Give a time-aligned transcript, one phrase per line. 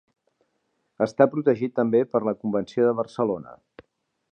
[1.05, 3.57] Està protegit també per la convenció de Barcelona.